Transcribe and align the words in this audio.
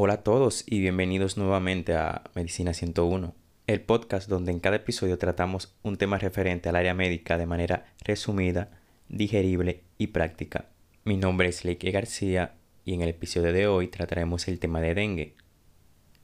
Hola 0.00 0.14
a 0.14 0.22
todos 0.22 0.62
y 0.64 0.78
bienvenidos 0.78 1.36
nuevamente 1.36 1.96
a 1.96 2.22
Medicina 2.36 2.72
101, 2.72 3.34
el 3.66 3.80
podcast 3.80 4.28
donde 4.28 4.52
en 4.52 4.60
cada 4.60 4.76
episodio 4.76 5.18
tratamos 5.18 5.74
un 5.82 5.96
tema 5.96 6.18
referente 6.18 6.68
al 6.68 6.76
área 6.76 6.94
médica 6.94 7.36
de 7.36 7.46
manera 7.46 7.84
resumida, 8.04 8.70
digerible 9.08 9.82
y 9.98 10.06
práctica. 10.06 10.66
Mi 11.02 11.16
nombre 11.16 11.48
es 11.48 11.64
Leike 11.64 11.90
García 11.90 12.54
y 12.84 12.94
en 12.94 13.02
el 13.02 13.08
episodio 13.08 13.52
de 13.52 13.66
hoy 13.66 13.88
trataremos 13.88 14.46
el 14.46 14.60
tema 14.60 14.80
de 14.80 14.94
dengue. 14.94 15.34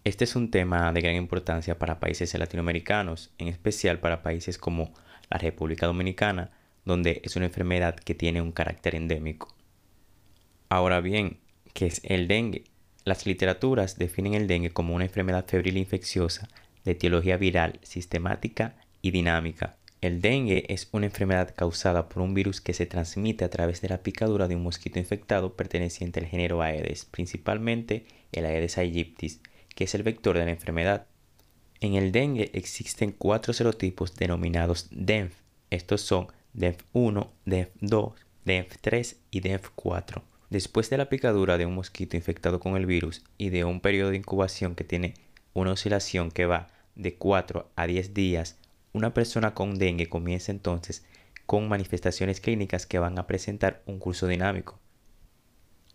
Este 0.05 0.23
es 0.23 0.37
un 0.37 0.53
tema 0.53 0.93
de 0.93 1.01
gran 1.01 1.17
importancia 1.17 1.77
para 1.77 1.99
países 1.99 2.33
latinoamericanos, 2.39 3.33
en 3.39 3.49
especial 3.49 3.99
para 3.99 4.23
países 4.23 4.57
como 4.57 4.95
la 5.29 5.39
República 5.39 5.87
Dominicana, 5.87 6.53
donde 6.85 7.23
es 7.25 7.35
una 7.35 7.47
enfermedad 7.47 7.97
que 7.97 8.15
tiene 8.15 8.41
un 8.41 8.53
carácter 8.53 8.95
endémico. 8.95 9.53
Ahora 10.69 11.01
bien, 11.01 11.39
¿qué 11.73 11.87
es 11.87 12.01
el 12.05 12.29
dengue? 12.29 12.67
Las 13.05 13.27
literaturas 13.27 13.98
definen 13.98 14.32
el 14.32 14.46
dengue 14.46 14.71
como 14.71 14.95
una 14.95 15.04
enfermedad 15.04 15.46
febril 15.46 15.76
infecciosa 15.76 16.49
de 16.85 16.93
etiología 16.93 17.36
viral, 17.36 17.79
sistemática 17.82 18.76
y 19.03 19.11
dinámica. 19.11 19.76
El 20.00 20.21
dengue 20.21 20.64
es 20.68 20.89
una 20.93 21.07
enfermedad 21.07 21.54
causada 21.54 22.09
por 22.09 22.22
un 22.22 22.35
virus 22.35 22.61
que 22.61 22.72
se 22.72 22.86
transmite 22.86 23.45
a 23.45 23.50
través 23.50 23.81
de 23.82 23.89
la 23.89 24.03
picadura 24.03 24.48
de 24.48 24.57
un 24.57 24.62
mosquito 24.62 24.98
infectado 24.98 25.54
perteneciente 25.54 26.21
al 26.21 26.26
género 26.26 26.62
Aedes, 26.62 27.04
principalmente 27.04 28.07
el 28.32 28.46
Aedes 28.46 28.79
aegyptis, 28.79 29.40
que 29.75 29.84
es 29.84 29.95
el 29.95 30.03
vector 30.03 30.39
de 30.39 30.45
la 30.46 30.50
enfermedad. 30.50 31.07
En 31.81 31.95
el 31.95 32.12
dengue 32.12 32.50
existen 32.55 33.12
cuatro 33.12 33.53
serotipos 33.53 34.14
denominados 34.17 34.89
DENF. 34.91 35.34
Estos 35.70 36.00
son 36.00 36.28
DENF1, 36.55 37.28
DENF2, 37.45 38.14
DENF3 38.47 39.17
y 39.31 39.41
DENF4. 39.41 40.23
Después 40.50 40.91
de 40.91 40.98
la 40.98 41.08
picadura 41.08 41.58
de 41.58 41.66
un 41.66 41.75
mosquito 41.75 42.16
infectado 42.16 42.61
con 42.61 42.77
el 42.77 42.86
virus 42.86 43.22
y 43.39 43.50
de 43.50 43.64
un 43.64 43.80
periodo 43.80 44.11
de 44.11 44.16
incubación 44.16 44.75
que 44.75 44.84
tiene 44.84 45.14
una 45.53 45.72
oscilación 45.72 46.30
que 46.30 46.47
va 46.47 46.69
de 46.94 47.17
4 47.17 47.70
a 47.75 47.86
10 47.86 48.14
días, 48.14 48.59
una 48.92 49.14
persona 49.14 49.55
con 49.55 49.78
dengue 49.78 50.09
comienza 50.09 50.53
entonces 50.53 51.05
con 51.47 51.69
manifestaciones 51.69 52.41
clínicas 52.41 52.86
que 52.86 52.98
van 52.98 53.19
a 53.19 53.27
presentar 53.27 53.83
un 53.86 53.98
curso 53.98 54.27
dinámico. 54.27 54.78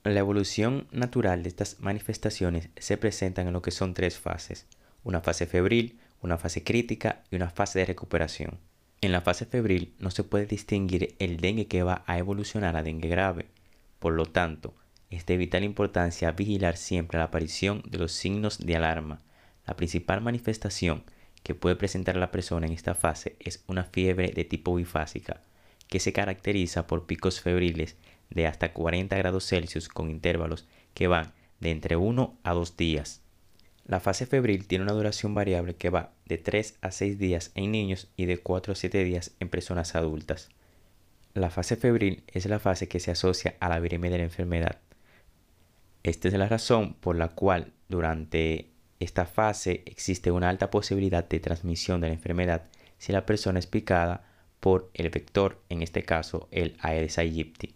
La 0.03 0.19
evolución 0.19 0.87
natural 0.91 1.43
de 1.43 1.49
estas 1.49 1.79
manifestaciones 1.79 2.69
se 2.77 2.97
presentan 2.97 3.47
en 3.47 3.53
lo 3.53 3.61
que 3.61 3.71
son 3.71 3.93
tres 3.93 4.17
fases, 4.17 4.67
una 5.03 5.21
fase 5.21 5.45
febril, 5.45 5.99
una 6.21 6.37
fase 6.37 6.63
crítica 6.63 7.23
y 7.31 7.35
una 7.35 7.49
fase 7.49 7.79
de 7.79 7.85
recuperación. 7.85 8.59
En 9.01 9.11
la 9.11 9.21
fase 9.21 9.45
febril 9.45 9.93
no 9.99 10.11
se 10.11 10.23
puede 10.23 10.45
distinguir 10.45 11.15
el 11.19 11.37
dengue 11.37 11.67
que 11.67 11.83
va 11.83 12.03
a 12.05 12.17
evolucionar 12.17 12.75
a 12.75 12.83
dengue 12.83 13.07
grave, 13.07 13.47
por 13.99 14.13
lo 14.13 14.25
tanto, 14.25 14.75
es 15.09 15.25
de 15.25 15.37
vital 15.37 15.63
importancia 15.63 16.31
vigilar 16.31 16.77
siempre 16.77 17.17
la 17.17 17.25
aparición 17.25 17.83
de 17.85 17.97
los 17.97 18.11
signos 18.11 18.59
de 18.59 18.75
alarma. 18.75 19.21
La 19.65 19.75
principal 19.75 20.21
manifestación 20.21 21.03
que 21.43 21.55
puede 21.55 21.75
presentar 21.75 22.15
la 22.15 22.31
persona 22.31 22.67
en 22.67 22.73
esta 22.73 22.95
fase 22.95 23.35
es 23.39 23.63
una 23.67 23.83
fiebre 23.83 24.31
de 24.31 24.45
tipo 24.45 24.75
bifásica, 24.75 25.41
que 25.87 25.99
se 25.99 26.13
caracteriza 26.13 26.87
por 26.87 27.05
picos 27.05 27.41
febriles 27.41 27.97
de 28.29 28.45
hasta 28.45 28.73
40 28.73 29.17
grados 29.17 29.47
Celsius 29.47 29.89
con 29.89 30.09
intervalos 30.09 30.67
que 30.93 31.07
van 31.07 31.33
de 31.59 31.71
entre 31.71 31.95
1 31.95 32.37
a 32.43 32.53
2 32.53 32.77
días. 32.77 33.21
La 33.85 33.99
fase 33.99 34.27
febril 34.27 34.67
tiene 34.67 34.83
una 34.83 34.93
duración 34.93 35.33
variable 35.33 35.75
que 35.75 35.89
va 35.89 36.13
de 36.25 36.37
3 36.37 36.77
a 36.81 36.91
6 36.91 37.17
días 37.17 37.51
en 37.55 37.71
niños 37.71 38.07
y 38.15 38.25
de 38.25 38.37
4 38.37 38.73
a 38.73 38.75
7 38.75 39.03
días 39.03 39.31
en 39.39 39.49
personas 39.49 39.95
adultas. 39.95 40.49
La 41.33 41.51
fase 41.51 41.75
febril 41.75 42.23
es 42.27 42.47
la 42.47 42.59
fase 42.59 42.87
que 42.87 42.99
se 42.99 43.11
asocia 43.11 43.55
a 43.59 43.69
la 43.69 43.79
viremia 43.79 44.09
de 44.09 44.17
la 44.17 44.23
enfermedad. 44.23 44.79
Esta 46.01 46.27
es 46.27 46.33
la 46.33 46.47
razón 46.47 46.95
por 46.95 47.15
la 47.15 47.29
cual 47.29 47.73
durante 47.87 48.71
esta 48.99 49.25
fase 49.25 49.83
existe 49.85 50.31
una 50.31 50.49
alta 50.49 50.71
posibilidad 50.71 51.27
de 51.27 51.39
transmisión 51.39 52.01
de 52.01 52.07
la 52.07 52.13
enfermedad 52.13 52.63
si 52.97 53.11
la 53.13 53.25
persona 53.25 53.59
es 53.59 53.67
picada 53.67 54.25
por 54.59 54.89
el 54.93 55.09
vector, 55.09 55.61
en 55.69 55.81
este 55.81 56.03
caso 56.03 56.47
el 56.51 56.77
Aedes 56.81 57.17
aegypti. 57.17 57.75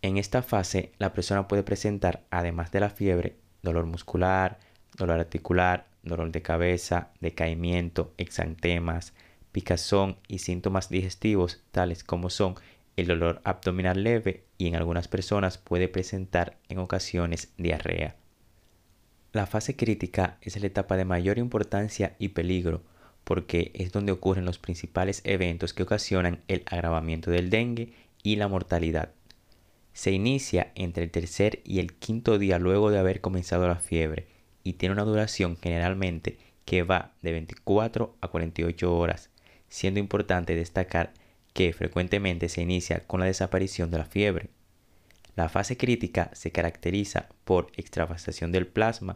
En 0.00 0.16
esta 0.16 0.42
fase 0.42 0.92
la 0.98 1.12
persona 1.12 1.48
puede 1.48 1.64
presentar, 1.64 2.24
además 2.30 2.70
de 2.70 2.80
la 2.80 2.90
fiebre, 2.90 3.36
dolor 3.62 3.86
muscular, 3.86 4.60
dolor 4.96 5.18
articular, 5.18 5.88
dolor 6.02 6.30
de 6.30 6.40
cabeza, 6.40 7.10
decaimiento, 7.20 8.14
exantemas, 8.16 9.12
picazón 9.52 10.16
y 10.28 10.38
síntomas 10.38 10.88
digestivos 10.88 11.62
tales 11.70 12.04
como 12.04 12.30
son 12.30 12.54
el 12.96 13.06
dolor 13.06 13.40
abdominal 13.44 14.02
leve 14.02 14.44
y 14.58 14.66
en 14.66 14.76
algunas 14.76 15.08
personas 15.08 15.56
puede 15.56 15.88
presentar 15.88 16.58
en 16.68 16.78
ocasiones 16.78 17.52
diarrea. 17.56 18.16
La 19.32 19.46
fase 19.46 19.76
crítica 19.76 20.38
es 20.40 20.58
la 20.60 20.66
etapa 20.66 20.96
de 20.96 21.04
mayor 21.04 21.38
importancia 21.38 22.16
y 22.18 22.28
peligro 22.28 22.82
porque 23.24 23.70
es 23.74 23.92
donde 23.92 24.10
ocurren 24.10 24.46
los 24.46 24.58
principales 24.58 25.20
eventos 25.24 25.74
que 25.74 25.82
ocasionan 25.82 26.42
el 26.48 26.62
agravamiento 26.66 27.30
del 27.30 27.50
dengue 27.50 27.92
y 28.22 28.36
la 28.36 28.48
mortalidad. 28.48 29.12
Se 29.92 30.12
inicia 30.12 30.72
entre 30.74 31.04
el 31.04 31.10
tercer 31.10 31.60
y 31.64 31.78
el 31.78 31.92
quinto 31.94 32.38
día 32.38 32.58
luego 32.58 32.90
de 32.90 32.98
haber 32.98 33.20
comenzado 33.20 33.68
la 33.68 33.76
fiebre 33.76 34.26
y 34.64 34.74
tiene 34.74 34.94
una 34.94 35.04
duración 35.04 35.56
generalmente 35.56 36.38
que 36.64 36.82
va 36.82 37.12
de 37.22 37.32
24 37.32 38.16
a 38.20 38.28
48 38.28 38.96
horas 38.96 39.30
siendo 39.68 40.00
importante 40.00 40.54
destacar 40.54 41.12
que 41.52 41.72
frecuentemente 41.72 42.48
se 42.48 42.62
inicia 42.62 43.00
con 43.00 43.20
la 43.20 43.26
desaparición 43.26 43.90
de 43.90 43.98
la 43.98 44.04
fiebre. 44.04 44.50
La 45.36 45.48
fase 45.48 45.76
crítica 45.76 46.30
se 46.32 46.52
caracteriza 46.52 47.28
por 47.44 47.70
extravasación 47.76 48.52
del 48.52 48.66
plasma, 48.66 49.14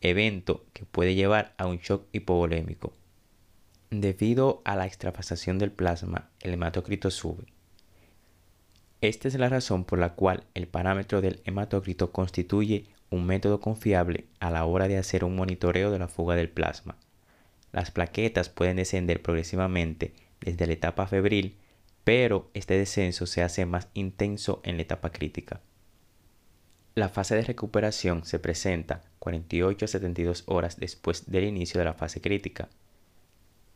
evento 0.00 0.64
que 0.72 0.84
puede 0.84 1.14
llevar 1.14 1.54
a 1.58 1.66
un 1.66 1.78
shock 1.78 2.06
hipovolémico. 2.12 2.92
Debido 3.90 4.62
a 4.64 4.76
la 4.76 4.86
extravasación 4.86 5.58
del 5.58 5.72
plasma, 5.72 6.30
el 6.40 6.54
hematocrito 6.54 7.10
sube. 7.10 7.44
Esta 9.00 9.28
es 9.28 9.34
la 9.34 9.48
razón 9.48 9.84
por 9.84 9.98
la 9.98 10.14
cual 10.14 10.44
el 10.54 10.66
parámetro 10.66 11.20
del 11.20 11.42
hematocrito 11.44 12.10
constituye 12.10 12.86
un 13.10 13.26
método 13.26 13.60
confiable 13.60 14.26
a 14.40 14.50
la 14.50 14.64
hora 14.64 14.88
de 14.88 14.98
hacer 14.98 15.24
un 15.24 15.36
monitoreo 15.36 15.90
de 15.90 15.98
la 15.98 16.08
fuga 16.08 16.34
del 16.36 16.50
plasma. 16.50 16.96
Las 17.74 17.90
plaquetas 17.90 18.50
pueden 18.50 18.76
descender 18.76 19.20
progresivamente 19.20 20.14
desde 20.40 20.68
la 20.68 20.74
etapa 20.74 21.08
febril, 21.08 21.56
pero 22.04 22.48
este 22.54 22.78
descenso 22.78 23.26
se 23.26 23.42
hace 23.42 23.66
más 23.66 23.88
intenso 23.94 24.60
en 24.62 24.76
la 24.76 24.82
etapa 24.82 25.10
crítica. 25.10 25.60
La 26.94 27.08
fase 27.08 27.34
de 27.34 27.42
recuperación 27.42 28.24
se 28.24 28.38
presenta 28.38 29.02
48 29.18 29.86
a 29.86 29.88
72 29.88 30.44
horas 30.46 30.78
después 30.78 31.28
del 31.28 31.42
inicio 31.42 31.80
de 31.80 31.86
la 31.86 31.94
fase 31.94 32.20
crítica. 32.20 32.68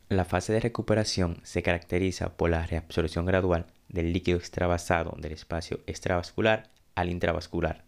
La 0.08 0.24
fase 0.24 0.52
de 0.52 0.60
recuperación 0.60 1.40
se 1.42 1.64
caracteriza 1.64 2.36
por 2.36 2.50
la 2.50 2.64
reabsorción 2.64 3.26
gradual 3.26 3.66
del 3.88 4.12
líquido 4.12 4.38
extravasado 4.38 5.16
del 5.18 5.32
espacio 5.32 5.80
extravascular 5.88 6.70
al 6.94 7.08
intravascular. 7.10 7.87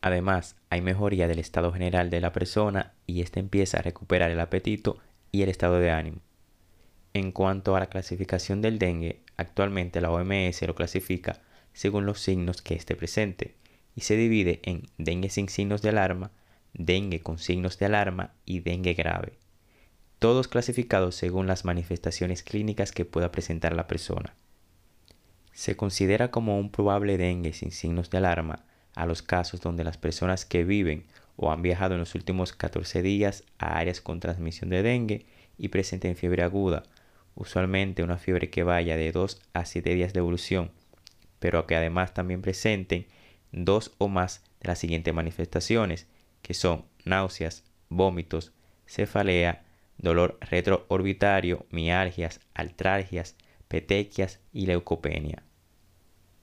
Además, 0.00 0.56
hay 0.70 0.80
mejoría 0.80 1.26
del 1.26 1.38
estado 1.38 1.72
general 1.72 2.10
de 2.10 2.20
la 2.20 2.32
persona 2.32 2.94
y 3.06 3.20
ésta 3.20 3.40
empieza 3.40 3.78
a 3.78 3.82
recuperar 3.82 4.30
el 4.30 4.40
apetito 4.40 4.98
y 5.32 5.42
el 5.42 5.48
estado 5.48 5.78
de 5.80 5.90
ánimo. 5.90 6.20
En 7.14 7.32
cuanto 7.32 7.74
a 7.74 7.80
la 7.80 7.88
clasificación 7.88 8.62
del 8.62 8.78
dengue, 8.78 9.22
actualmente 9.36 10.00
la 10.00 10.10
OMS 10.10 10.62
lo 10.62 10.74
clasifica 10.74 11.40
según 11.72 12.06
los 12.06 12.20
signos 12.20 12.62
que 12.62 12.74
esté 12.74 12.94
presente 12.94 13.56
y 13.96 14.02
se 14.02 14.16
divide 14.16 14.60
en 14.62 14.88
dengue 14.98 15.30
sin 15.30 15.48
signos 15.48 15.82
de 15.82 15.88
alarma, 15.88 16.30
dengue 16.74 17.20
con 17.20 17.38
signos 17.38 17.78
de 17.78 17.86
alarma 17.86 18.34
y 18.44 18.60
dengue 18.60 18.94
grave, 18.94 19.38
todos 20.18 20.46
clasificados 20.46 21.16
según 21.16 21.46
las 21.46 21.64
manifestaciones 21.64 22.42
clínicas 22.42 22.92
que 22.92 23.04
pueda 23.04 23.32
presentar 23.32 23.74
la 23.74 23.88
persona. 23.88 24.34
Se 25.52 25.76
considera 25.76 26.30
como 26.30 26.58
un 26.58 26.70
probable 26.70 27.18
dengue 27.18 27.52
sin 27.52 27.72
signos 27.72 28.10
de 28.10 28.18
alarma 28.18 28.64
a 28.98 29.06
los 29.06 29.22
casos 29.22 29.60
donde 29.60 29.84
las 29.84 29.96
personas 29.96 30.44
que 30.44 30.64
viven 30.64 31.04
o 31.36 31.52
han 31.52 31.62
viajado 31.62 31.94
en 31.94 32.00
los 32.00 32.16
últimos 32.16 32.52
14 32.52 33.00
días 33.00 33.44
a 33.56 33.78
áreas 33.78 34.00
con 34.00 34.18
transmisión 34.18 34.70
de 34.70 34.82
dengue 34.82 35.24
y 35.56 35.68
presenten 35.68 36.16
fiebre 36.16 36.42
aguda, 36.42 36.82
usualmente 37.36 38.02
una 38.02 38.18
fiebre 38.18 38.50
que 38.50 38.64
vaya 38.64 38.96
de 38.96 39.12
2 39.12 39.40
a 39.52 39.64
7 39.64 39.94
días 39.94 40.12
de 40.12 40.18
evolución, 40.18 40.72
pero 41.38 41.68
que 41.68 41.76
además 41.76 42.12
también 42.12 42.42
presenten 42.42 43.06
dos 43.52 43.92
o 43.98 44.08
más 44.08 44.42
de 44.60 44.66
las 44.66 44.80
siguientes 44.80 45.14
manifestaciones, 45.14 46.08
que 46.42 46.54
son 46.54 46.84
náuseas, 47.04 47.62
vómitos, 47.88 48.50
cefalea, 48.84 49.64
dolor 49.96 50.38
retroorbitario, 50.40 51.66
mialgias, 51.70 52.40
altralgias, 52.52 53.36
petequias 53.68 54.40
y 54.52 54.66
leucopenia. 54.66 55.44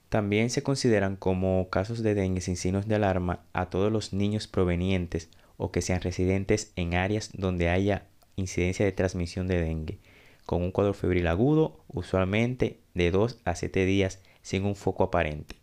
También 0.10 0.50
se 0.50 0.64
consideran 0.64 1.16
como 1.16 1.70
casos 1.70 2.04
de 2.04 2.14
dengue 2.14 2.42
sin 2.42 2.58
signos 2.58 2.88
de 2.88 2.96
alarma 2.96 3.40
a 3.54 3.70
todos 3.70 3.92
los 3.92 4.14
niños 4.14 4.48
provenientes 4.48 5.30
o 5.58 5.72
que 5.72 5.82
sean 5.82 6.02
residentes 6.02 6.72
en 6.76 6.96
áreas 6.96 7.32
donde 7.34 7.70
haya 7.70 8.06
incidencia 8.36 8.86
de 8.86 8.92
transmisión 8.92 9.48
de 9.48 9.62
dengue, 9.62 10.00
con 10.46 10.62
un 10.62 10.72
cuadro 10.72 10.94
febril 10.94 11.28
agudo, 11.28 11.80
usualmente 11.88 12.80
de 12.94 13.12
2 13.12 13.40
a 13.46 13.56
7 13.56 13.86
días 13.86 14.20
sin 14.42 14.66
un 14.66 14.76
foco 14.76 15.06
aparente. 15.06 15.56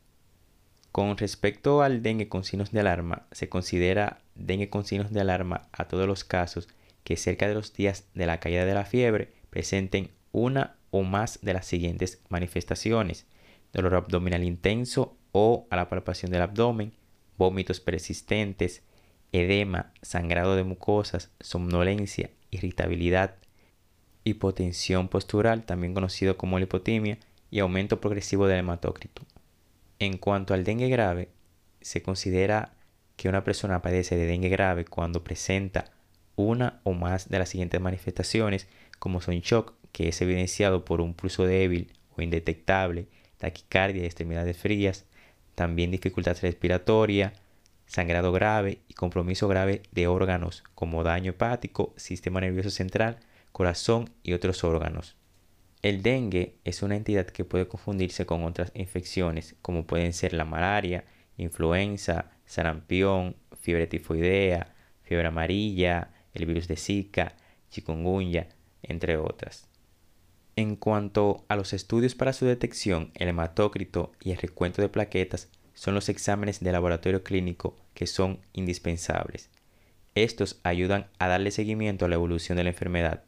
Con 0.90 1.16
respecto 1.16 1.82
al 1.82 2.02
dengue 2.02 2.28
con 2.28 2.44
signos 2.44 2.72
de 2.72 2.80
alarma, 2.80 3.26
se 3.32 3.48
considera 3.48 4.20
dengue 4.34 4.68
con 4.68 4.84
signos 4.84 5.12
de 5.12 5.20
alarma 5.20 5.68
a 5.72 5.86
todos 5.86 6.06
los 6.06 6.24
casos 6.24 6.68
que 7.04 7.16
cerca 7.16 7.48
de 7.48 7.54
los 7.54 7.72
días 7.72 8.04
de 8.14 8.26
la 8.26 8.40
caída 8.40 8.64
de 8.64 8.74
la 8.74 8.84
fiebre 8.84 9.32
presenten 9.50 10.10
una 10.32 10.76
o 10.90 11.02
más 11.02 11.38
de 11.42 11.54
las 11.54 11.66
siguientes 11.66 12.20
manifestaciones. 12.28 13.26
Dolor 13.72 13.94
abdominal 13.94 14.44
intenso 14.44 15.16
o 15.32 15.66
a 15.70 15.76
la 15.76 15.88
palpación 15.88 16.30
del 16.30 16.42
abdomen, 16.42 16.92
vómitos 17.38 17.80
persistentes, 17.80 18.82
edema, 19.32 19.92
sangrado 20.02 20.56
de 20.56 20.64
mucosas, 20.64 21.30
somnolencia, 21.40 22.30
irritabilidad, 22.50 23.36
hipotensión 24.24 25.08
postural, 25.08 25.64
también 25.64 25.94
conocido 25.94 26.36
como 26.36 26.58
lipotimia, 26.58 27.19
y 27.50 27.60
aumento 27.60 28.00
progresivo 28.00 28.46
del 28.46 28.60
hematócrito. 28.60 29.22
En 29.98 30.16
cuanto 30.16 30.54
al 30.54 30.64
dengue 30.64 30.88
grave, 30.88 31.28
se 31.80 32.02
considera 32.02 32.74
que 33.16 33.28
una 33.28 33.44
persona 33.44 33.82
padece 33.82 34.16
de 34.16 34.26
dengue 34.26 34.48
grave 34.48 34.84
cuando 34.84 35.22
presenta 35.22 35.92
una 36.34 36.80
o 36.82 36.92
más 36.92 37.28
de 37.28 37.38
las 37.38 37.50
siguientes 37.50 37.80
manifestaciones, 37.80 38.69
como 38.98 39.20
son 39.20 39.38
shock, 39.40 39.74
que 39.92 40.08
es 40.08 40.20
evidenciado 40.22 40.84
por 40.84 41.00
un 41.00 41.14
pulso 41.14 41.44
débil 41.44 41.92
o 42.16 42.22
indetectable, 42.22 43.06
taquicardia 43.42 44.02
y 44.02 44.06
extremidades 44.06 44.56
frías, 44.56 45.04
también 45.56 45.90
dificultad 45.90 46.36
respiratoria, 46.40 47.32
sangrado 47.86 48.30
grave 48.30 48.78
y 48.86 48.94
compromiso 48.94 49.48
grave 49.48 49.82
de 49.90 50.06
órganos 50.06 50.62
como 50.76 51.02
daño 51.02 51.32
hepático, 51.32 51.92
sistema 51.96 52.40
nervioso 52.40 52.70
central, 52.70 53.18
corazón 53.50 54.10
y 54.22 54.34
otros 54.34 54.62
órganos. 54.62 55.16
El 55.82 56.02
dengue 56.02 56.54
es 56.62 56.84
una 56.84 56.94
entidad 56.94 57.26
que 57.26 57.44
puede 57.44 57.66
confundirse 57.66 58.26
con 58.26 58.44
otras 58.44 58.70
infecciones 58.74 59.56
como 59.60 59.88
pueden 59.88 60.12
ser 60.12 60.34
la 60.34 60.44
malaria, 60.44 61.04
influenza, 61.36 62.30
sarampión, 62.46 63.34
fiebre 63.60 63.88
tifoidea, 63.88 64.72
fiebre 65.02 65.26
amarilla, 65.26 66.12
el 66.32 66.46
virus 66.46 66.68
de 66.68 66.76
Zika, 66.76 67.34
chikungunya, 67.70 68.46
entre 68.84 69.16
otras. 69.16 69.71
En 70.62 70.76
cuanto 70.76 71.44
a 71.48 71.56
los 71.56 71.72
estudios 71.72 72.14
para 72.14 72.32
su 72.32 72.46
detección, 72.46 73.10
el 73.16 73.26
hematócrito 73.26 74.12
y 74.22 74.30
el 74.30 74.36
recuento 74.36 74.80
de 74.80 74.88
plaquetas 74.88 75.48
son 75.74 75.92
los 75.92 76.08
exámenes 76.08 76.60
de 76.60 76.70
laboratorio 76.70 77.24
clínico 77.24 77.74
que 77.94 78.06
son 78.06 78.38
indispensables. 78.52 79.50
Estos 80.14 80.60
ayudan 80.62 81.08
a 81.18 81.26
darle 81.26 81.50
seguimiento 81.50 82.04
a 82.04 82.08
la 82.08 82.14
evolución 82.14 82.56
de 82.56 82.62
la 82.62 82.70
enfermedad. 82.70 83.24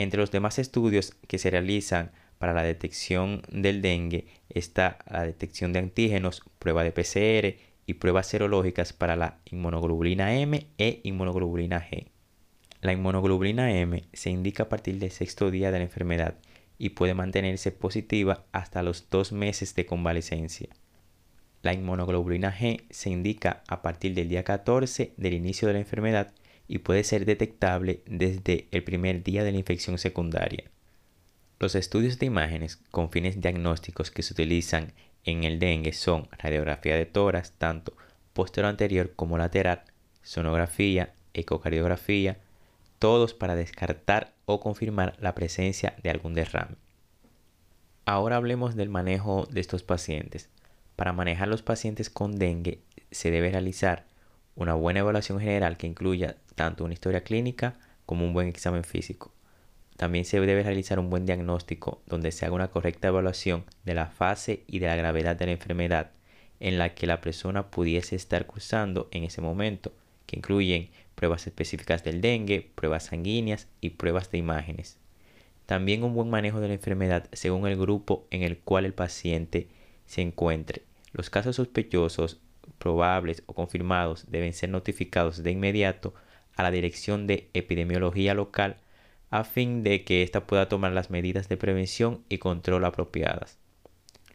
Entre 0.00 0.18
los 0.18 0.32
demás 0.32 0.58
estudios 0.58 1.14
que 1.28 1.38
se 1.38 1.50
realizan 1.50 2.10
para 2.38 2.52
la 2.52 2.64
detección 2.64 3.42
del 3.48 3.80
dengue 3.80 4.26
está 4.48 4.98
la 5.08 5.22
detección 5.22 5.72
de 5.72 5.78
antígenos, 5.78 6.42
prueba 6.58 6.82
de 6.82 6.90
PCR 6.90 7.60
y 7.86 7.94
pruebas 7.94 8.26
serológicas 8.26 8.92
para 8.92 9.14
la 9.14 9.38
inmunoglobulina 9.52 10.34
M 10.34 10.66
e 10.78 11.00
inmunoglobulina 11.04 11.88
G. 11.88 12.08
La 12.80 12.92
inmunoglobulina 12.92 13.72
M 13.72 14.02
se 14.12 14.30
indica 14.30 14.64
a 14.64 14.68
partir 14.68 14.98
del 14.98 15.12
sexto 15.12 15.52
día 15.52 15.70
de 15.70 15.78
la 15.78 15.84
enfermedad 15.84 16.34
y 16.78 16.90
puede 16.90 17.14
mantenerse 17.14 17.72
positiva 17.72 18.44
hasta 18.52 18.82
los 18.82 19.08
dos 19.10 19.32
meses 19.32 19.74
de 19.74 19.86
convalecencia. 19.86 20.68
La 21.62 21.72
inmunoglobulina 21.72 22.56
G 22.56 22.84
se 22.90 23.10
indica 23.10 23.62
a 23.66 23.82
partir 23.82 24.14
del 24.14 24.28
día 24.28 24.44
14 24.44 25.14
del 25.16 25.34
inicio 25.34 25.66
de 25.66 25.74
la 25.74 25.80
enfermedad 25.80 26.32
y 26.68 26.78
puede 26.78 27.04
ser 27.04 27.24
detectable 27.24 28.02
desde 28.06 28.68
el 28.70 28.84
primer 28.84 29.22
día 29.22 29.42
de 29.42 29.52
la 29.52 29.58
infección 29.58 29.98
secundaria. 29.98 30.70
Los 31.58 31.74
estudios 31.74 32.18
de 32.18 32.26
imágenes 32.26 32.76
con 32.90 33.10
fines 33.10 33.40
diagnósticos 33.40 34.10
que 34.10 34.22
se 34.22 34.34
utilizan 34.34 34.92
en 35.24 35.44
el 35.44 35.58
dengue 35.58 35.92
son 35.92 36.28
radiografía 36.38 36.96
de 36.96 37.06
tórax, 37.06 37.52
tanto 37.52 37.96
posterior 38.32 38.68
anterior 38.68 39.12
como 39.16 39.38
lateral, 39.38 39.82
sonografía, 40.22 41.14
ecocardiografía, 41.32 42.38
todos 42.98 43.34
para 43.34 43.56
descartar 43.56 44.35
o 44.46 44.60
confirmar 44.60 45.16
la 45.20 45.34
presencia 45.34 45.94
de 46.02 46.10
algún 46.10 46.34
derrame. 46.34 46.76
Ahora 48.04 48.36
hablemos 48.36 48.76
del 48.76 48.88
manejo 48.88 49.46
de 49.50 49.60
estos 49.60 49.82
pacientes. 49.82 50.48
Para 50.94 51.12
manejar 51.12 51.48
los 51.48 51.62
pacientes 51.62 52.08
con 52.08 52.38
dengue 52.38 52.80
se 53.10 53.30
debe 53.30 53.50
realizar 53.50 54.06
una 54.54 54.74
buena 54.74 55.00
evaluación 55.00 55.40
general 55.40 55.76
que 55.76 55.86
incluya 55.86 56.36
tanto 56.54 56.84
una 56.84 56.94
historia 56.94 57.22
clínica 57.22 57.74
como 58.06 58.24
un 58.24 58.32
buen 58.32 58.48
examen 58.48 58.84
físico. 58.84 59.32
También 59.96 60.24
se 60.24 60.40
debe 60.40 60.62
realizar 60.62 60.98
un 60.98 61.10
buen 61.10 61.26
diagnóstico 61.26 62.02
donde 62.06 62.30
se 62.30 62.46
haga 62.46 62.54
una 62.54 62.68
correcta 62.68 63.08
evaluación 63.08 63.64
de 63.84 63.94
la 63.94 64.06
fase 64.06 64.62
y 64.66 64.78
de 64.78 64.86
la 64.86 64.96
gravedad 64.96 65.36
de 65.36 65.46
la 65.46 65.52
enfermedad 65.52 66.10
en 66.60 66.78
la 66.78 66.94
que 66.94 67.06
la 67.06 67.20
persona 67.20 67.70
pudiese 67.70 68.16
estar 68.16 68.46
cursando 68.46 69.08
en 69.10 69.24
ese 69.24 69.40
momento, 69.40 69.92
que 70.26 70.36
incluyen 70.36 70.90
pruebas 71.16 71.48
específicas 71.48 72.04
del 72.04 72.20
dengue, 72.20 72.70
pruebas 72.76 73.06
sanguíneas 73.06 73.66
y 73.80 73.90
pruebas 73.90 74.30
de 74.30 74.38
imágenes. 74.38 74.98
También 75.66 76.04
un 76.04 76.14
buen 76.14 76.30
manejo 76.30 76.60
de 76.60 76.68
la 76.68 76.74
enfermedad 76.74 77.28
según 77.32 77.66
el 77.66 77.76
grupo 77.76 78.28
en 78.30 78.44
el 78.44 78.58
cual 78.58 78.84
el 78.84 78.94
paciente 78.94 79.66
se 80.06 80.22
encuentre. 80.22 80.82
Los 81.12 81.28
casos 81.28 81.56
sospechosos, 81.56 82.38
probables 82.78 83.42
o 83.46 83.54
confirmados 83.54 84.26
deben 84.30 84.52
ser 84.52 84.68
notificados 84.68 85.42
de 85.42 85.50
inmediato 85.50 86.14
a 86.54 86.62
la 86.62 86.70
Dirección 86.70 87.26
de 87.26 87.48
Epidemiología 87.54 88.34
local 88.34 88.76
a 89.30 89.44
fin 89.44 89.82
de 89.82 90.04
que 90.04 90.22
ésta 90.22 90.46
pueda 90.46 90.68
tomar 90.68 90.92
las 90.92 91.10
medidas 91.10 91.48
de 91.48 91.56
prevención 91.56 92.22
y 92.28 92.38
control 92.38 92.84
apropiadas. 92.84 93.58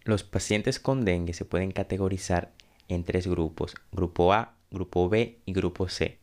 Los 0.04 0.24
pacientes 0.24 0.80
con 0.80 1.06
dengue 1.06 1.34
se 1.34 1.46
pueden 1.46 1.72
categorizar 1.72 2.52
en 2.90 3.04
tres 3.04 3.28
grupos, 3.28 3.76
grupo 3.92 4.34
A, 4.34 4.56
grupo 4.70 5.08
B 5.08 5.38
y 5.46 5.54
grupo 5.54 5.88
C. 5.88 6.21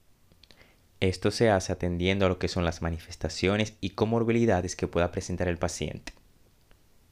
Esto 1.01 1.31
se 1.31 1.49
hace 1.49 1.73
atendiendo 1.73 2.27
a 2.27 2.29
lo 2.29 2.39
que 2.39 2.49
son 2.49 2.65
las 2.65 2.83
manifestaciones 2.83 3.75
y 3.81 3.91
comorbilidades 3.91 4.75
que 4.75 4.89
pueda 4.89 5.13
presentar 5.13 5.47
el 5.47 5.57
paciente. 5.57 6.13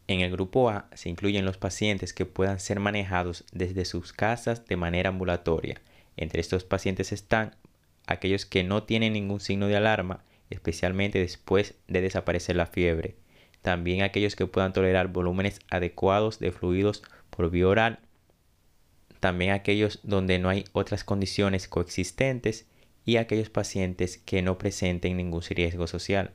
En 0.08 0.20
el 0.20 0.30
grupo 0.32 0.70
A 0.70 0.88
se 0.94 1.08
incluyen 1.08 1.44
los 1.44 1.56
pacientes 1.56 2.12
que 2.12 2.26
puedan 2.26 2.58
ser 2.58 2.80
manejados 2.80 3.44
desde 3.52 3.84
sus 3.84 4.12
casas 4.12 4.66
de 4.66 4.76
manera 4.76 5.10
ambulatoria. 5.10 5.80
Entre 6.16 6.40
estos 6.40 6.64
pacientes 6.64 7.12
están 7.12 7.54
aquellos 8.06 8.44
que 8.44 8.64
no 8.64 8.82
tienen 8.82 9.12
ningún 9.12 9.40
signo 9.40 9.68
de 9.68 9.76
alarma, 9.76 10.24
especialmente 10.50 11.18
después 11.18 11.74
de 11.86 12.00
desaparecer 12.00 12.56
la 12.56 12.66
fiebre. 12.66 13.16
También 13.62 14.02
aquellos 14.02 14.36
que 14.36 14.46
puedan 14.46 14.72
tolerar 14.72 15.08
volúmenes 15.08 15.60
adecuados 15.70 16.38
de 16.38 16.52
fluidos 16.52 17.02
por 17.30 17.50
vía 17.50 17.68
oral. 17.68 17.98
También 19.18 19.52
aquellos 19.52 20.00
donde 20.04 20.38
no 20.38 20.48
hay 20.48 20.64
otras 20.72 21.02
condiciones 21.02 21.66
coexistentes 21.66 22.66
y 23.06 23.16
aquellos 23.16 23.48
pacientes 23.48 24.18
que 24.18 24.42
no 24.42 24.58
presenten 24.58 25.16
ningún 25.16 25.40
riesgo 25.40 25.86
social. 25.86 26.32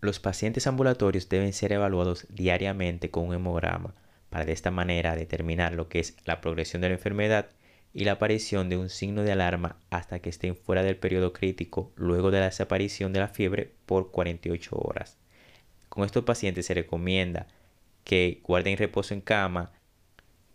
Los 0.00 0.20
pacientes 0.20 0.68
ambulatorios 0.68 1.28
deben 1.28 1.52
ser 1.52 1.72
evaluados 1.72 2.26
diariamente 2.30 3.10
con 3.10 3.26
un 3.26 3.34
hemograma 3.34 3.94
para 4.30 4.44
de 4.44 4.52
esta 4.52 4.70
manera 4.70 5.16
determinar 5.16 5.74
lo 5.74 5.88
que 5.88 5.98
es 5.98 6.16
la 6.24 6.40
progresión 6.40 6.80
de 6.80 6.88
la 6.88 6.94
enfermedad 6.94 7.50
y 7.92 8.04
la 8.04 8.12
aparición 8.12 8.68
de 8.68 8.76
un 8.76 8.90
signo 8.90 9.22
de 9.22 9.32
alarma 9.32 9.76
hasta 9.90 10.20
que 10.20 10.30
estén 10.30 10.54
fuera 10.54 10.84
del 10.84 10.96
periodo 10.96 11.32
crítico 11.32 11.92
luego 11.96 12.30
de 12.30 12.38
la 12.38 12.46
desaparición 12.46 13.12
de 13.12 13.20
la 13.20 13.28
fiebre 13.28 13.72
por 13.84 14.12
48 14.12 14.76
horas. 14.78 15.18
Con 15.88 16.04
estos 16.04 16.22
pacientes 16.22 16.66
se 16.66 16.74
recomienda 16.74 17.48
que 18.04 18.40
guarden 18.44 18.76
reposo 18.76 19.14
en 19.14 19.20
cama, 19.20 19.72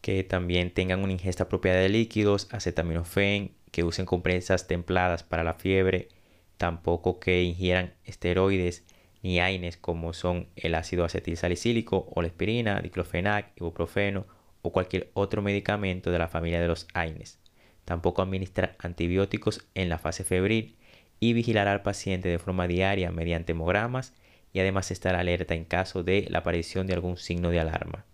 que 0.04 0.22
también 0.26 0.70
tengan 0.70 1.02
una 1.02 1.14
ingesta 1.14 1.46
apropiada 1.46 1.80
de 1.80 1.88
líquidos, 1.88 2.50
acetaminofén, 2.52 3.56
que 3.72 3.86
usen 3.86 4.06
compresas 4.06 4.68
templadas 4.68 5.24
para 5.24 5.46
la 5.46 5.54
fiebre, 5.54 6.10
tampoco 6.58 7.22
que 7.22 7.42
ingieran 7.42 7.94
esteroides 8.04 8.84
ni 9.22 9.40
AINES 9.40 9.78
como 9.78 10.12
son 10.12 10.50
el 10.58 10.76
ácido 10.76 11.06
acetil 11.06 11.38
salicílico 11.38 12.10
o 12.14 12.22
la 12.22 12.28
aspirina, 12.28 12.82
diclofenac, 12.82 13.54
ibuprofeno 13.56 14.28
o 14.62 14.74
cualquier 14.74 15.10
otro 15.14 15.42
medicamento 15.42 16.12
de 16.12 16.20
la 16.20 16.28
familia 16.28 16.60
de 16.60 16.68
los 16.68 16.86
AINES. 16.94 17.40
Tampoco 17.86 18.22
administrar 18.22 18.76
antibióticos 18.80 19.66
en 19.74 19.88
la 19.88 20.00
fase 20.00 20.26
febril 20.26 20.76
y 21.22 21.32
vigilar 21.32 21.70
al 21.70 21.82
paciente 21.82 22.28
de 22.28 22.40
forma 22.40 22.68
diaria 22.68 23.10
mediante 23.12 23.54
hemogramas 23.54 24.14
y 24.52 24.60
además 24.60 24.92
estar 24.92 25.16
alerta 25.16 25.56
en 25.56 25.64
caso 25.64 26.04
de 26.04 26.28
la 26.30 26.40
aparición 26.40 26.88
de 26.88 26.94
algún 26.94 27.16
signo 27.16 27.52
de 27.52 27.62
alarma. 27.62 28.06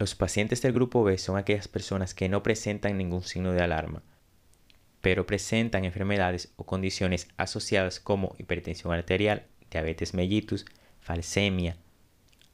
Los 0.00 0.14
pacientes 0.14 0.62
del 0.62 0.72
grupo 0.72 1.04
B 1.04 1.18
son 1.18 1.36
aquellas 1.36 1.68
personas 1.68 2.14
que 2.14 2.30
no 2.30 2.42
presentan 2.42 2.96
ningún 2.96 3.22
signo 3.22 3.52
de 3.52 3.60
alarma, 3.60 4.02
pero 5.02 5.26
presentan 5.26 5.84
enfermedades 5.84 6.54
o 6.56 6.64
condiciones 6.64 7.28
asociadas 7.36 8.00
como 8.00 8.34
hipertensión 8.38 8.94
arterial, 8.94 9.44
diabetes 9.70 10.14
mellitus, 10.14 10.64
falsemia, 11.00 11.76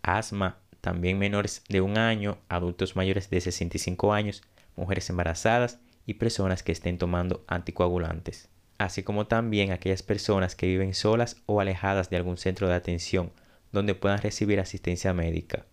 asma, 0.02 0.58
también 0.80 1.20
menores 1.20 1.62
de 1.68 1.80
un 1.80 1.98
año, 1.98 2.36
adultos 2.48 2.96
mayores 2.96 3.30
de 3.30 3.40
65 3.40 4.12
años, 4.12 4.42
mujeres 4.74 5.08
embarazadas 5.08 5.78
y 6.04 6.14
personas 6.14 6.64
que 6.64 6.72
estén 6.72 6.98
tomando 6.98 7.44
anticoagulantes, 7.46 8.48
así 8.78 9.04
como 9.04 9.28
también 9.28 9.70
aquellas 9.70 10.02
personas 10.02 10.56
que 10.56 10.66
viven 10.66 10.94
solas 10.94 11.36
o 11.46 11.60
alejadas 11.60 12.10
de 12.10 12.16
algún 12.16 12.38
centro 12.38 12.66
de 12.66 12.74
atención 12.74 13.30
donde 13.70 13.94
puedan 13.94 14.20
recibir 14.20 14.58
asistencia 14.58 15.12
médica. 15.12 15.64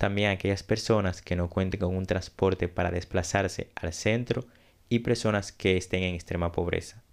También 0.00 0.30
aquellas 0.30 0.62
personas 0.62 1.20
que 1.20 1.36
no 1.36 1.50
cuenten 1.50 1.78
con 1.78 1.94
un 1.94 2.06
transporte 2.06 2.68
para 2.68 2.90
desplazarse 2.90 3.68
al 3.74 3.92
centro 3.92 4.46
y 4.88 5.00
personas 5.00 5.52
que 5.52 5.76
estén 5.76 6.04
en 6.04 6.14
extrema 6.14 6.52
pobreza. 6.52 7.04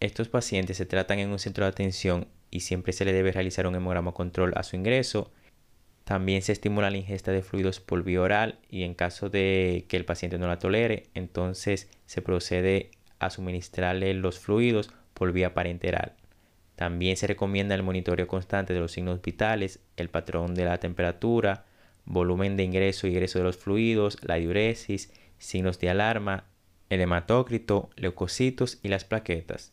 Estos 0.00 0.28
pacientes 0.28 0.76
se 0.76 0.84
tratan 0.84 1.18
en 1.18 1.30
un 1.30 1.38
centro 1.38 1.64
de 1.64 1.70
atención 1.70 2.28
y 2.50 2.60
siempre 2.60 2.92
se 2.92 3.06
le 3.06 3.14
debe 3.14 3.32
realizar 3.32 3.66
un 3.66 3.74
hemograma 3.74 4.12
control 4.12 4.52
a 4.56 4.64
su 4.64 4.76
ingreso. 4.76 5.32
También 6.04 6.42
se 6.42 6.52
estimula 6.52 6.90
la 6.90 6.98
ingesta 6.98 7.32
de 7.32 7.40
fluidos 7.40 7.80
por 7.80 8.04
vía 8.04 8.20
oral 8.20 8.58
y 8.68 8.82
en 8.82 8.92
caso 8.92 9.30
de 9.30 9.86
que 9.88 9.96
el 9.96 10.04
paciente 10.04 10.36
no 10.36 10.46
la 10.46 10.58
tolere, 10.58 11.04
entonces 11.14 11.88
se 12.04 12.20
procede 12.20 12.90
a 13.18 13.30
suministrarle 13.30 14.12
los 14.12 14.38
fluidos 14.38 14.92
por 15.14 15.32
vía 15.32 15.54
parenteral. 15.54 16.12
También 16.76 17.16
se 17.16 17.28
recomienda 17.28 17.74
el 17.74 17.82
monitoreo 17.82 18.26
constante 18.26 18.74
de 18.74 18.80
los 18.80 18.92
signos 18.92 19.22
vitales, 19.22 19.80
el 19.96 20.10
patrón 20.10 20.54
de 20.54 20.66
la 20.66 20.76
temperatura, 20.76 21.64
volumen 22.10 22.56
de 22.56 22.64
ingreso 22.64 23.06
y 23.06 23.12
egreso 23.12 23.38
de 23.38 23.44
los 23.44 23.56
fluidos, 23.56 24.18
la 24.22 24.34
diuresis, 24.34 25.12
signos 25.38 25.78
de 25.78 25.90
alarma, 25.90 26.44
el 26.88 27.00
hematócrito, 27.00 27.90
leucocitos 27.96 28.78
y 28.82 28.88
las 28.88 29.04
plaquetas. 29.04 29.72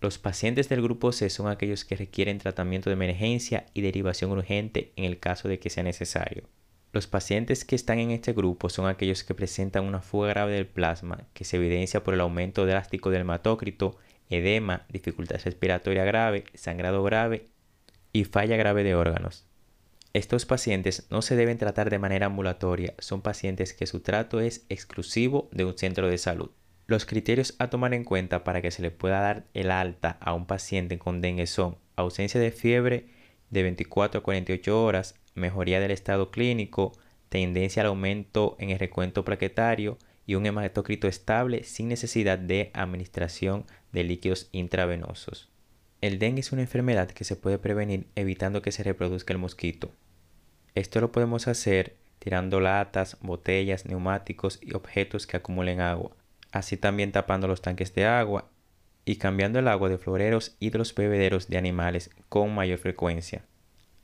Los 0.00 0.18
pacientes 0.18 0.68
del 0.68 0.82
grupo 0.82 1.12
C 1.12 1.30
son 1.30 1.48
aquellos 1.48 1.86
que 1.86 1.96
requieren 1.96 2.38
tratamiento 2.38 2.90
de 2.90 2.94
emergencia 2.94 3.64
y 3.72 3.80
derivación 3.80 4.30
urgente 4.30 4.92
en 4.96 5.04
el 5.04 5.18
caso 5.18 5.48
de 5.48 5.58
que 5.58 5.70
sea 5.70 5.82
necesario. 5.82 6.44
Los 6.92 7.06
pacientes 7.06 7.64
que 7.64 7.74
están 7.74 7.98
en 7.98 8.10
este 8.10 8.34
grupo 8.34 8.68
son 8.68 8.86
aquellos 8.86 9.24
que 9.24 9.34
presentan 9.34 9.84
una 9.84 10.02
fuga 10.02 10.28
grave 10.28 10.52
del 10.52 10.66
plasma 10.66 11.26
que 11.32 11.44
se 11.44 11.56
evidencia 11.56 12.04
por 12.04 12.12
el 12.12 12.20
aumento 12.20 12.66
drástico 12.66 13.10
del 13.10 13.22
hematócrito, 13.22 13.96
edema, 14.28 14.84
dificultad 14.90 15.40
respiratoria 15.42 16.04
grave, 16.04 16.44
sangrado 16.52 17.02
grave 17.02 17.48
y 18.12 18.24
falla 18.24 18.56
grave 18.56 18.84
de 18.84 18.94
órganos. 18.94 19.46
Estos 20.14 20.46
pacientes 20.46 21.08
no 21.10 21.22
se 21.22 21.34
deben 21.34 21.58
tratar 21.58 21.90
de 21.90 21.98
manera 21.98 22.26
ambulatoria, 22.26 22.94
son 23.00 23.20
pacientes 23.20 23.72
que 23.72 23.88
su 23.88 23.98
trato 23.98 24.38
es 24.38 24.64
exclusivo 24.68 25.48
de 25.50 25.64
un 25.64 25.76
centro 25.76 26.08
de 26.08 26.18
salud. 26.18 26.52
Los 26.86 27.04
criterios 27.04 27.56
a 27.58 27.68
tomar 27.68 27.94
en 27.94 28.04
cuenta 28.04 28.44
para 28.44 28.62
que 28.62 28.70
se 28.70 28.80
le 28.80 28.92
pueda 28.92 29.18
dar 29.20 29.46
el 29.54 29.72
alta 29.72 30.16
a 30.20 30.32
un 30.32 30.46
paciente 30.46 31.00
con 31.00 31.20
dengue 31.20 31.48
son 31.48 31.78
ausencia 31.96 32.38
de 32.40 32.52
fiebre 32.52 33.08
de 33.50 33.64
24 33.64 34.20
a 34.20 34.22
48 34.22 34.84
horas, 34.84 35.16
mejoría 35.34 35.80
del 35.80 35.90
estado 35.90 36.30
clínico, 36.30 36.92
tendencia 37.28 37.82
al 37.82 37.88
aumento 37.88 38.54
en 38.60 38.70
el 38.70 38.78
recuento 38.78 39.24
plaquetario 39.24 39.98
y 40.26 40.36
un 40.36 40.46
hematócrito 40.46 41.08
estable 41.08 41.64
sin 41.64 41.88
necesidad 41.88 42.38
de 42.38 42.70
administración 42.72 43.66
de 43.90 44.04
líquidos 44.04 44.48
intravenosos. 44.52 45.50
El 46.00 46.20
dengue 46.20 46.40
es 46.40 46.52
una 46.52 46.62
enfermedad 46.62 47.10
que 47.10 47.24
se 47.24 47.34
puede 47.34 47.58
prevenir 47.58 48.06
evitando 48.14 48.62
que 48.62 48.70
se 48.70 48.84
reproduzca 48.84 49.32
el 49.32 49.40
mosquito. 49.40 49.90
Esto 50.74 51.00
lo 51.00 51.12
podemos 51.12 51.46
hacer 51.46 51.94
tirando 52.18 52.58
latas, 52.58 53.16
botellas, 53.20 53.86
neumáticos 53.86 54.58
y 54.60 54.74
objetos 54.74 55.26
que 55.26 55.36
acumulen 55.36 55.80
agua, 55.80 56.16
así 56.50 56.76
también 56.76 57.12
tapando 57.12 57.46
los 57.46 57.62
tanques 57.62 57.94
de 57.94 58.06
agua 58.06 58.48
y 59.04 59.16
cambiando 59.16 59.60
el 59.60 59.68
agua 59.68 59.88
de 59.88 59.98
floreros 59.98 60.56
y 60.58 60.70
de 60.70 60.78
los 60.78 60.92
bebederos 60.92 61.48
de 61.48 61.58
animales 61.58 62.10
con 62.28 62.52
mayor 62.54 62.78
frecuencia. 62.78 63.44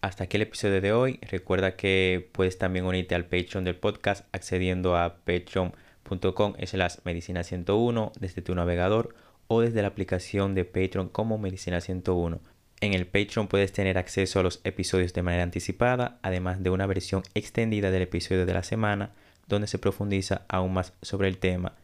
Hasta 0.01 0.25
aquí 0.25 0.37
el 0.37 0.43
episodio 0.43 0.81
de 0.81 0.93
hoy. 0.93 1.19
Recuerda 1.23 1.75
que 1.75 2.31
puedes 2.33 2.57
también 2.57 2.85
unirte 2.85 3.17
al 3.17 3.25
Patreon 3.25 3.65
del 3.65 3.77
podcast 3.77 4.27
accediendo 4.33 4.97
a 4.97 5.17
patreon.com 5.25 6.55
slash 6.65 6.99
medicina 7.05 7.43
101 7.43 8.13
desde 8.21 8.43
tu 8.43 8.55
navegador 8.55 9.15
o 9.49 9.61
desde 9.61 9.83
la 9.83 9.89
aplicación 9.89 10.55
de 10.55 10.65
Patreon 10.65 11.09
como 11.09 11.37
Medicina 11.37 11.81
101 11.81 12.41
en 12.81 12.95
el 12.95 13.07
Patreon 13.07 13.49
puedes 13.49 13.73
tener 13.73 13.99
acceso 13.99 14.41
a 14.41 14.43
los 14.43 14.61
episodios 14.65 15.13
de 15.13 15.23
manera 15.23 15.43
anticipada, 15.43 16.19
además 16.23 16.63
de 16.63 16.71
una 16.71 16.87
versión 16.87 17.23
extendida 17.35 17.91
del 17.91 18.03
episodio 18.03 18.47
de 18.47 18.55
la 18.55 18.63
semana, 18.63 19.13
donde 19.47 19.67
se 19.67 19.79
profundiza 19.79 20.47
aún 20.49 20.73
más 20.73 20.95
sobre 21.03 21.29
el 21.29 21.39
tema. 21.39 21.75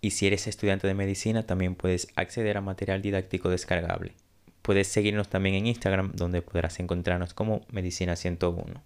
Y 0.00 0.10
si 0.10 0.26
eres 0.26 0.46
estudiante 0.46 0.86
de 0.86 0.94
medicina, 0.94 1.44
también 1.44 1.74
puedes 1.74 2.08
acceder 2.14 2.56
a 2.56 2.60
material 2.60 3.00
didáctico 3.00 3.48
descargable. 3.48 4.14
Puedes 4.62 4.88
seguirnos 4.88 5.28
también 5.28 5.54
en 5.54 5.66
Instagram, 5.66 6.12
donde 6.14 6.42
podrás 6.42 6.78
encontrarnos 6.78 7.32
como 7.32 7.62
Medicina 7.70 8.14
101. 8.14 8.82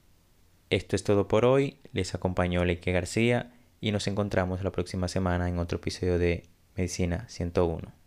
Esto 0.71 0.97
es 0.97 1.03
todo 1.03 1.27
por 1.27 1.45
hoy. 1.45 1.77
Les 1.93 2.15
acompañó 2.15 2.65
Leike 2.65 2.93
García 2.93 3.53
y 3.81 3.91
nos 3.91 4.07
encontramos 4.07 4.63
la 4.63 4.71
próxima 4.71 5.09
semana 5.09 5.49
en 5.49 5.59
otro 5.59 5.79
episodio 5.79 6.19
de 6.19 6.45
Medicina 6.77 7.27
101. 7.29 8.02